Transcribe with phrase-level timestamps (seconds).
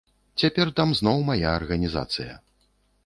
[0.43, 2.33] Цяпер там зноў мая арганізацыя.